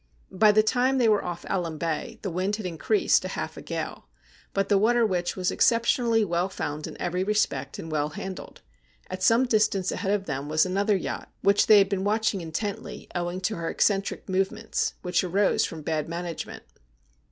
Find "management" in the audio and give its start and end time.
16.09-16.63